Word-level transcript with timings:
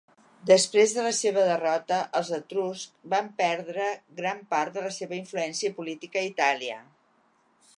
Després 0.51 0.93
de 0.93 1.01
la 1.07 1.11
seva 1.17 1.41
derrota, 1.49 1.99
els 2.19 2.31
Etruscs 2.37 2.85
van 3.15 3.29
perdre 3.43 3.91
gran 4.21 4.41
part 4.55 4.75
de 4.79 4.85
la 4.87 4.93
seva 4.97 5.19
influència 5.19 5.75
política 5.83 6.21
a 6.25 6.29
Itàlia. 6.31 6.81